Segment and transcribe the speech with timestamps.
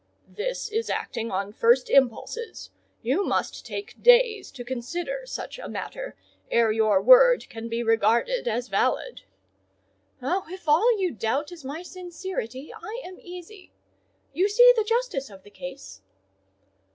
[0.33, 2.71] "This is acting on first impulses;
[3.03, 6.15] you must take days to consider such a matter,
[6.49, 9.21] ere your word can be regarded as valid."
[10.19, 10.47] "Oh!
[10.49, 13.73] if all you doubt is my sincerity, I am easy:
[14.33, 16.01] you see the justice of the case?"